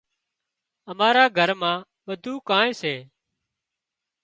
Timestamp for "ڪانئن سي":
2.49-2.95